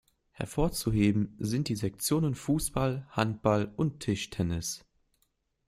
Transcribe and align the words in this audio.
Hervorzuheben 0.31 1.35
sind 1.37 1.69
die 1.69 1.75
Sektionen 1.75 2.33
Fußball, 2.33 3.05
Handball 3.11 3.71
und 3.77 3.99
Tischtennis. 3.99 4.83